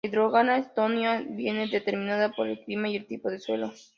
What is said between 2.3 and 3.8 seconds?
por el clima y el tipo de suelo.